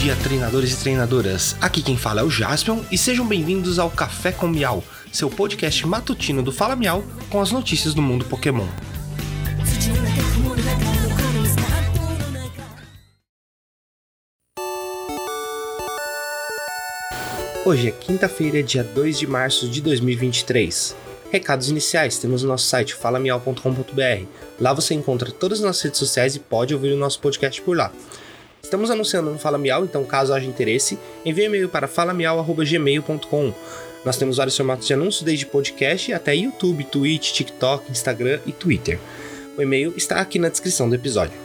dia, 0.00 0.16
treinadores 0.16 0.72
e 0.72 0.76
treinadoras. 0.78 1.54
Aqui 1.60 1.82
quem 1.82 1.94
fala 1.94 2.22
é 2.22 2.24
o 2.24 2.30
Jaspion 2.30 2.80
e 2.90 2.96
sejam 2.96 3.26
bem-vindos 3.26 3.78
ao 3.78 3.90
Café 3.90 4.32
com 4.32 4.48
Miau, 4.48 4.82
seu 5.12 5.28
podcast 5.28 5.86
matutino 5.86 6.42
do 6.42 6.50
Fala 6.50 6.74
Miau 6.74 7.04
com 7.28 7.38
as 7.38 7.52
notícias 7.52 7.92
do 7.92 8.00
mundo 8.00 8.24
Pokémon. 8.24 8.66
Hoje 17.66 17.88
é 17.88 17.90
quinta-feira, 17.90 18.62
dia 18.62 18.82
2 18.82 19.18
de 19.18 19.26
março 19.26 19.68
de 19.68 19.82
2023. 19.82 20.96
Recados 21.30 21.68
iniciais, 21.68 22.18
temos 22.18 22.42
o 22.42 22.46
nosso 22.46 22.64
site 22.64 22.94
falamial.com.br. 22.94 24.24
Lá 24.58 24.72
você 24.72 24.94
encontra 24.94 25.30
todas 25.30 25.58
as 25.58 25.64
nossas 25.66 25.82
redes 25.82 25.98
sociais 25.98 26.34
e 26.34 26.40
pode 26.40 26.72
ouvir 26.72 26.94
o 26.94 26.96
nosso 26.96 27.20
podcast 27.20 27.60
por 27.60 27.76
lá. 27.76 27.92
Estamos 28.62 28.90
anunciando 28.90 29.30
no 29.30 29.38
Fala 29.38 29.58
Miau, 29.58 29.84
então 29.84 30.04
caso 30.04 30.32
haja 30.32 30.46
interesse, 30.46 30.98
envie 31.24 31.44
e-mail 31.44 31.68
para 31.68 31.88
falamiau.gmail.com. 31.88 33.52
Nós 34.04 34.16
temos 34.16 34.36
vários 34.36 34.56
formatos 34.56 34.86
de 34.86 34.94
anúncios, 34.94 35.22
desde 35.22 35.46
podcast 35.46 36.12
até 36.12 36.34
YouTube, 36.34 36.84
Twitch, 36.84 37.32
TikTok, 37.32 37.90
Instagram 37.90 38.40
e 38.46 38.52
Twitter. 38.52 38.98
O 39.58 39.62
e-mail 39.62 39.92
está 39.96 40.20
aqui 40.20 40.38
na 40.38 40.48
descrição 40.48 40.88
do 40.88 40.94
episódio. 40.94 41.38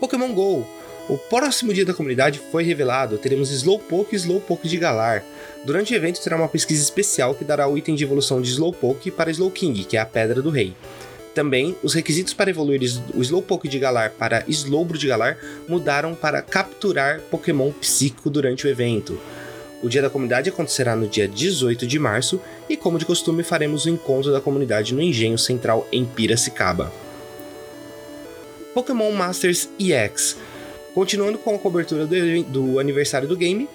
Pokémon 0.00 0.32
GO! 0.32 0.66
O 1.08 1.16
próximo 1.16 1.72
dia 1.72 1.86
da 1.86 1.94
comunidade 1.94 2.38
foi 2.52 2.62
revelado, 2.64 3.16
teremos 3.16 3.50
Slowpoke 3.50 4.14
e 4.14 4.18
Slowpoke 4.18 4.68
de 4.68 4.76
Galar. 4.76 5.24
Durante 5.64 5.94
o 5.94 5.96
evento 5.96 6.22
terá 6.22 6.36
uma 6.36 6.48
pesquisa 6.48 6.82
especial 6.82 7.34
que 7.34 7.44
dará 7.44 7.66
o 7.66 7.78
item 7.78 7.94
de 7.94 8.04
evolução 8.04 8.42
de 8.42 8.50
Slowpoke 8.50 9.10
para 9.10 9.30
Slowking, 9.30 9.72
que 9.84 9.96
é 9.96 10.00
a 10.00 10.06
Pedra 10.06 10.42
do 10.42 10.50
Rei. 10.50 10.74
Também, 11.38 11.76
os 11.84 11.94
requisitos 11.94 12.34
para 12.34 12.50
evoluir 12.50 12.80
o 13.14 13.22
Slowpoke 13.22 13.68
de 13.68 13.78
Galar 13.78 14.10
para 14.10 14.42
Slowbro 14.48 14.98
de 14.98 15.06
Galar 15.06 15.38
mudaram 15.68 16.12
para 16.12 16.42
capturar 16.42 17.20
Pokémon 17.30 17.70
psíquico 17.70 18.28
durante 18.28 18.66
o 18.66 18.68
evento. 18.68 19.20
O 19.80 19.88
dia 19.88 20.02
da 20.02 20.10
comunidade 20.10 20.48
acontecerá 20.48 20.96
no 20.96 21.06
dia 21.06 21.28
18 21.28 21.86
de 21.86 21.96
março 21.96 22.40
e, 22.68 22.76
como 22.76 22.98
de 22.98 23.06
costume, 23.06 23.44
faremos 23.44 23.84
o 23.84 23.88
encontro 23.88 24.32
da 24.32 24.40
comunidade 24.40 24.92
no 24.92 25.00
Engenho 25.00 25.38
Central 25.38 25.86
em 25.92 26.04
Piracicaba. 26.04 26.92
Pokémon 28.74 29.12
Masters 29.12 29.68
EX 29.78 30.36
Continuando 30.92 31.38
com 31.38 31.54
a 31.54 31.58
cobertura 31.60 32.04
do, 32.04 32.42
do 32.42 32.80
aniversário 32.80 33.28
do 33.28 33.36
game, 33.36 33.68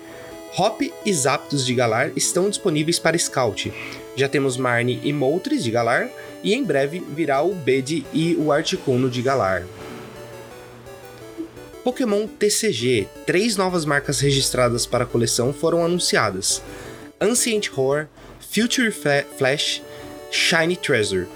Hop 0.55 0.81
e 1.03 1.13
Zapdos 1.13 1.65
de 1.65 1.73
Galar 1.73 2.11
estão 2.15 2.47
disponíveis 2.47 2.99
para 2.99 3.17
Scout. 3.17 3.73
Já 4.15 4.29
temos 4.29 4.55
Marnie 4.55 4.99
e 5.03 5.11
Moltres 5.11 5.63
de 5.63 5.71
Galar, 5.71 6.09
e 6.43 6.53
em 6.53 6.63
breve 6.63 6.99
virá 6.99 7.41
o 7.41 7.55
Bede 7.55 8.05
e 8.13 8.35
o 8.35 8.51
Articuno 8.51 9.09
de 9.09 9.21
Galar. 9.23 9.65
Pokémon 11.83 12.27
TCG, 12.27 13.07
três 13.25 13.57
novas 13.57 13.83
marcas 13.83 14.19
registradas 14.19 14.85
para 14.85 15.05
a 15.05 15.07
coleção 15.07 15.51
foram 15.51 15.83
anunciadas: 15.83 16.61
Ancient 17.19 17.69
Horror, 17.75 18.07
Future 18.39 18.91
Flash, 18.91 19.81
Shiny 20.29 20.77
Treasure. 20.77 21.27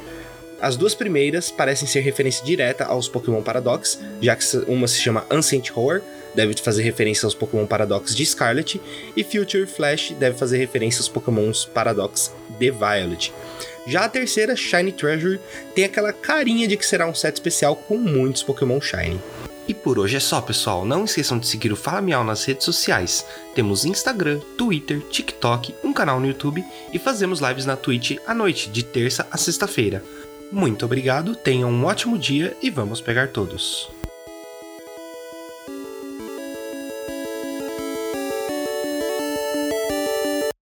As 0.61 0.75
duas 0.75 0.93
primeiras 0.93 1.49
parecem 1.51 1.87
ser 1.87 2.01
referência 2.01 2.45
direta 2.45 2.85
aos 2.85 3.07
Pokémon 3.07 3.41
Paradox, 3.41 3.99
já 4.21 4.35
que 4.35 4.45
uma 4.67 4.87
se 4.87 4.99
chama 4.99 5.25
Ancient 5.29 5.71
Horror, 5.75 6.01
deve 6.37 6.53
fazer 6.61 6.83
referência 6.83 7.25
aos 7.25 7.33
Pokémon 7.33 7.65
Paradox 7.65 8.15
de 8.15 8.23
Scarlet, 8.23 8.79
e 9.15 9.23
Future 9.23 9.65
Flash 9.65 10.13
deve 10.19 10.37
fazer 10.37 10.59
referência 10.59 10.99
aos 10.99 11.09
Pokémon 11.09 11.51
Paradox 11.73 12.31
de 12.59 12.69
Violet. 12.69 13.33
Já 13.87 14.05
a 14.05 14.09
terceira, 14.09 14.55
Shiny 14.55 14.91
Treasure, 14.91 15.39
tem 15.73 15.85
aquela 15.85 16.13
carinha 16.13 16.67
de 16.67 16.77
que 16.77 16.85
será 16.85 17.07
um 17.07 17.15
set 17.15 17.33
especial 17.33 17.75
com 17.75 17.97
muitos 17.97 18.43
Pokémon 18.43 18.79
Shiny. 18.79 19.19
E 19.67 19.73
por 19.73 19.97
hoje 19.97 20.15
é 20.15 20.19
só, 20.19 20.39
pessoal. 20.39 20.85
Não 20.85 21.03
esqueçam 21.03 21.39
de 21.39 21.47
seguir 21.47 21.73
o 21.73 21.75
Fala 21.75 22.01
Miau 22.01 22.23
nas 22.23 22.45
redes 22.45 22.63
sociais. 22.63 23.25
Temos 23.53 23.83
Instagram, 23.83 24.39
Twitter, 24.57 25.01
TikTok, 25.09 25.73
um 25.83 25.91
canal 25.91 26.19
no 26.19 26.27
YouTube 26.27 26.63
e 26.93 26.99
fazemos 26.99 27.41
lives 27.41 27.65
na 27.65 27.75
Twitch 27.75 28.17
à 28.25 28.33
noite, 28.33 28.69
de 28.69 28.83
terça 28.83 29.27
a 29.31 29.37
sexta-feira. 29.37 30.03
Muito 30.51 30.85
obrigado, 30.85 31.35
tenham 31.35 31.69
um 31.69 31.83
ótimo 31.83 32.17
dia 32.17 32.55
e 32.61 32.69
vamos 32.69 33.01
pegar 33.01 33.29
todos. 33.29 33.96